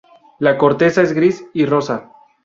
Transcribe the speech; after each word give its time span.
La 0.39 0.57
corteza 0.57 1.03
es 1.03 1.13
gris 1.13 1.45
y 1.53 1.67
rosa. 1.67 2.11